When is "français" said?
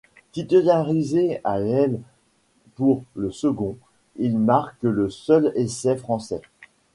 5.95-6.41